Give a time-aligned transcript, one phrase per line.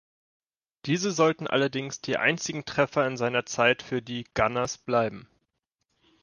[0.87, 5.27] Diese sollten allerdings die einzigen Treffer in seiner Zeit für die „Gunners“ bleiben.